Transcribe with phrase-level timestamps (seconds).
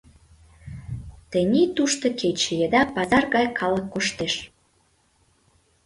[1.31, 4.33] Тений тушто кече еда пазар гай калык коштеш.